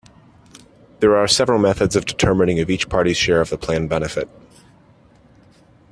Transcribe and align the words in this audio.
There 0.99 1.15
are 1.15 1.27
several 1.27 1.59
methods 1.59 1.95
of 1.95 2.07
determining 2.07 2.59
of 2.59 2.71
each 2.71 2.89
party's 2.89 3.17
share 3.17 3.39
of 3.39 3.51
the 3.51 3.57
plan 3.59 3.87
benefit. 3.87 4.27